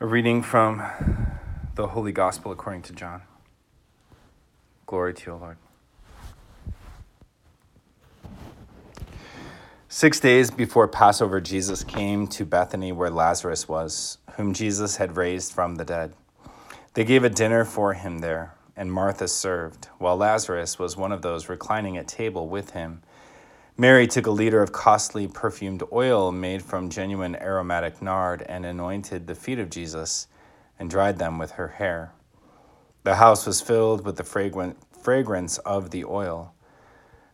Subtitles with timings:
[0.00, 0.80] A reading from
[1.74, 3.22] the Holy Gospel according to John.
[4.86, 5.56] Glory to you, Lord.
[9.88, 15.52] Six days before Passover, Jesus came to Bethany where Lazarus was, whom Jesus had raised
[15.52, 16.14] from the dead.
[16.94, 21.22] They gave a dinner for him there, and Martha served, while Lazarus was one of
[21.22, 23.02] those reclining at table with him.
[23.80, 29.28] Mary took a liter of costly perfumed oil made from genuine aromatic nard and anointed
[29.28, 30.26] the feet of Jesus
[30.80, 32.12] and dried them with her hair.
[33.04, 36.52] The house was filled with the fragrant fragrance of the oil.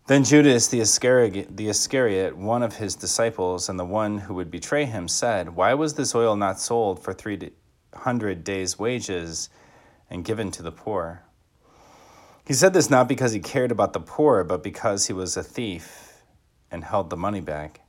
[0.07, 4.51] Then Judas the Iscariot, the Iscariot, one of his disciples and the one who would
[4.51, 7.53] betray him, said, Why was this oil not sold for three
[7.95, 9.49] hundred days' wages
[10.11, 11.23] and given to the poor?
[12.47, 15.43] He said this not because he cared about the poor, but because he was a
[15.43, 16.14] thief
[16.75, 17.81] and held the money bag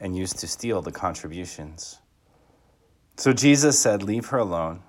[0.00, 2.00] and used to steal the contributions.
[3.16, 4.82] So Jesus said, Leave her alone.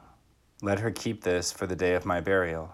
[0.64, 2.73] Let her keep this for the day of my burial.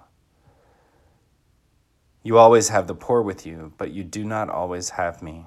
[2.24, 5.46] You always have the poor with you, but you do not always have me.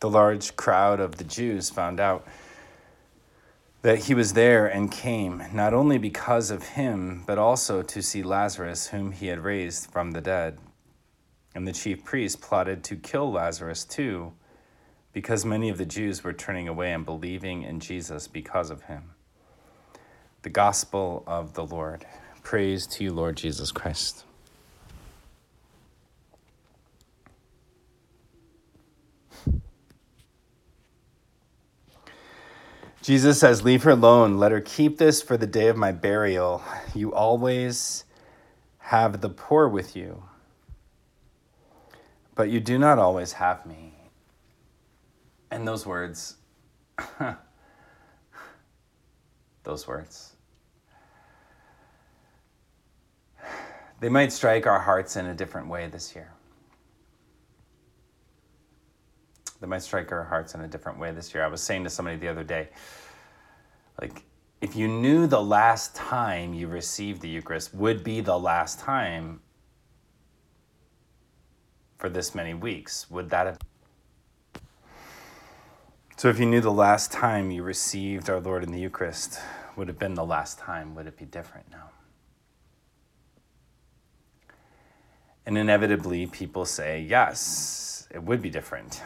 [0.00, 2.26] The large crowd of the Jews found out
[3.80, 8.22] that he was there and came, not only because of him, but also to see
[8.22, 10.58] Lazarus, whom he had raised from the dead.
[11.56, 14.34] And the chief priests plotted to kill Lazarus too,
[15.14, 19.12] because many of the Jews were turning away and believing in Jesus because of him.
[20.42, 22.04] The Gospel of the Lord.
[22.42, 24.24] Praise to you, Lord Jesus Christ.
[33.00, 34.36] Jesus says, Leave her alone.
[34.36, 36.62] Let her keep this for the day of my burial.
[36.94, 38.04] You always
[38.76, 40.22] have the poor with you
[42.36, 43.94] but you do not always have me.
[45.50, 46.36] And those words,
[49.64, 50.34] those words,
[54.00, 56.30] they might strike our hearts in a different way this year.
[59.60, 61.42] They might strike our hearts in a different way this year.
[61.42, 62.68] I was saying to somebody the other day,
[64.00, 64.22] like,
[64.60, 69.40] if you knew the last time you received the Eucharist would be the last time,
[72.06, 73.10] for this many weeks?
[73.10, 73.58] Would that have
[76.16, 79.40] so, if you knew the last time you received our Lord in the Eucharist
[79.74, 81.90] would have been the last time, would it be different now?
[85.44, 89.02] And inevitably, people say, yes, it would be different.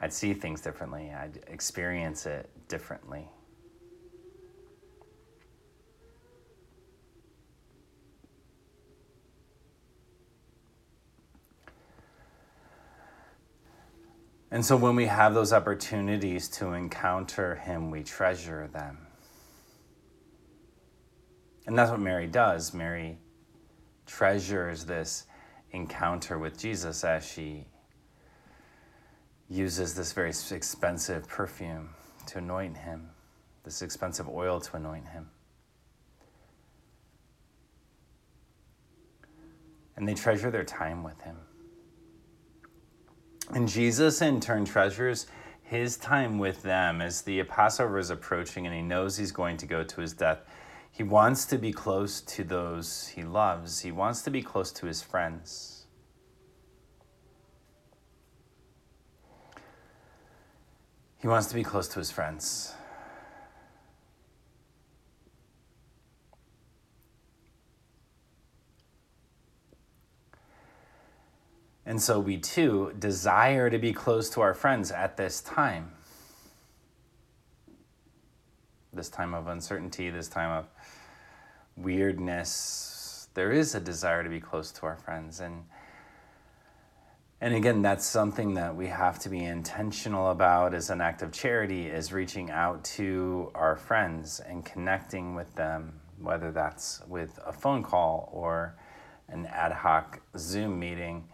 [0.00, 3.28] I'd see things differently, I'd experience it differently.
[14.50, 18.98] And so when we have those opportunities to encounter Him, we treasure them.
[21.66, 22.72] And that's what Mary does.
[22.72, 23.18] Mary
[24.06, 25.26] treasures this
[25.72, 27.66] encounter with Jesus as she
[29.48, 31.90] uses this very expensive perfume
[32.26, 33.10] to anoint him,
[33.64, 35.28] this expensive oil to anoint him.
[39.96, 41.36] And they treasure their time with him.
[43.50, 45.26] And Jesus, in turn, treasures
[45.62, 49.66] his time with them as the Passover is approaching and he knows he's going to
[49.66, 50.40] go to his death.
[50.90, 54.86] He wants to be close to those he loves, he wants to be close to
[54.86, 55.86] his friends.
[61.18, 62.74] He wants to be close to his friends.
[71.86, 75.92] And so we too desire to be close to our friends at this time.
[78.92, 80.66] This time of uncertainty, this time of
[81.76, 85.40] weirdness, there is a desire to be close to our friends.
[85.40, 85.64] And
[87.38, 91.32] and again, that's something that we have to be intentional about as an act of
[91.32, 97.52] charity is reaching out to our friends and connecting with them, whether that's with a
[97.52, 98.74] phone call or
[99.28, 101.28] an ad hoc Zoom meeting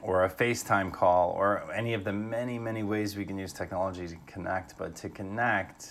[0.00, 4.06] or a FaceTime call or any of the many, many ways we can use technology
[4.06, 5.88] to connect, but to connect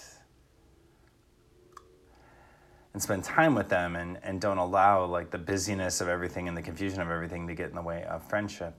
[2.94, 6.58] and spend time with them and, and don't allow like the busyness of everything and
[6.58, 8.74] the confusion of everything to get in the way of friendship.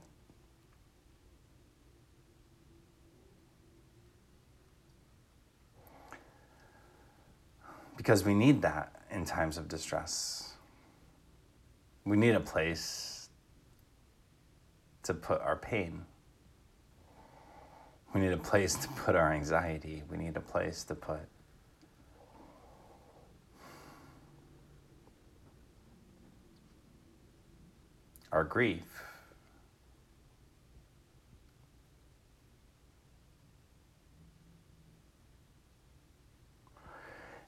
[7.95, 10.53] Because we need that in times of distress.
[12.05, 13.18] We need a place
[15.09, 16.05] to put our pain.
[18.13, 20.03] We need a place to put our anxiety.
[20.07, 21.21] We need a place to put
[28.31, 28.83] our grief.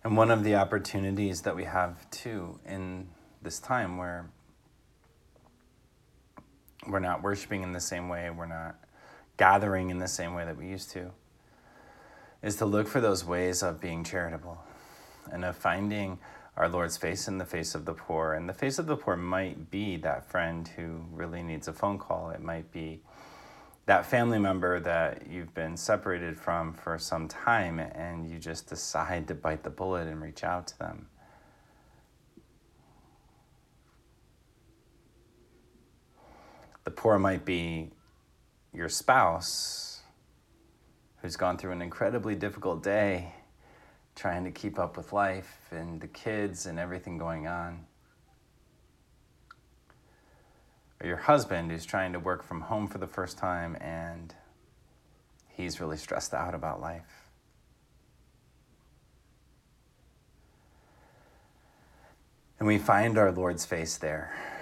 [0.03, 3.09] And one of the opportunities that we have too in
[3.43, 4.31] this time where
[6.87, 8.75] we're not worshiping in the same way, we're not
[9.37, 11.11] gathering in the same way that we used to,
[12.41, 14.63] is to look for those ways of being charitable
[15.31, 16.19] and of finding
[16.57, 18.33] our Lord's face in the face of the poor.
[18.33, 21.97] And the face of the poor might be that friend who really needs a phone
[21.97, 23.01] call, it might be
[23.85, 29.27] that family member that you've been separated from for some time and you just decide
[29.27, 31.07] to bite the bullet and reach out to them.
[36.91, 37.89] The poor might be
[38.73, 40.01] your spouse
[41.21, 43.33] who's gone through an incredibly difficult day
[44.13, 47.85] trying to keep up with life and the kids and everything going on.
[50.99, 54.35] Or your husband who's trying to work from home for the first time and
[55.47, 57.29] he's really stressed out about life.
[62.59, 64.60] And we find our Lord's face there.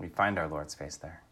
[0.00, 1.22] We find our Lord's face there.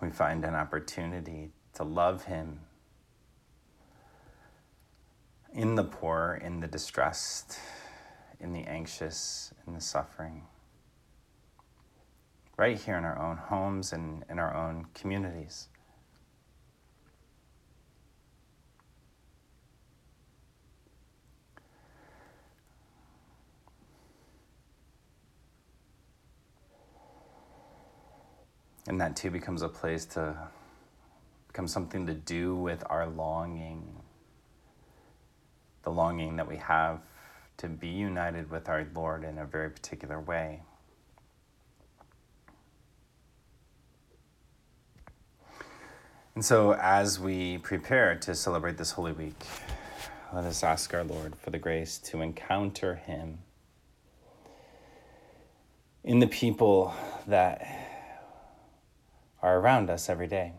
[0.00, 2.60] We find an opportunity to love Him
[5.52, 7.58] in the poor, in the distressed,
[8.40, 10.44] in the anxious, in the suffering.
[12.56, 15.68] Right here in our own homes and in our own communities.
[28.90, 30.36] And that too becomes a place to
[31.46, 34.00] become something to do with our longing,
[35.84, 36.98] the longing that we have
[37.58, 40.62] to be united with our Lord in a very particular way.
[46.34, 49.40] And so, as we prepare to celebrate this Holy Week,
[50.32, 53.38] let us ask our Lord for the grace to encounter Him
[56.02, 56.92] in the people
[57.28, 57.79] that
[59.42, 60.52] are around us every day.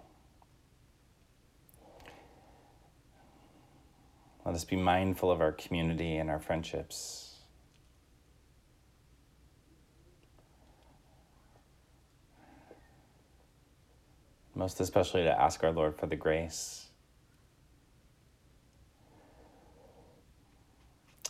[4.45, 7.35] Let us be mindful of our community and our friendships.
[14.55, 16.87] Most especially to ask our Lord for the grace,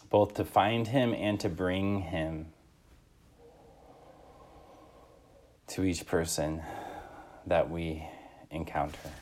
[0.09, 2.47] both to find Him and to bring Him
[5.67, 6.61] to each person
[7.47, 8.07] that we
[8.51, 9.20] encounter.